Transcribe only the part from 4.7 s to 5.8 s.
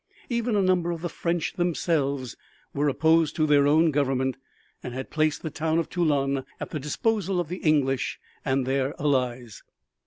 and had placed the town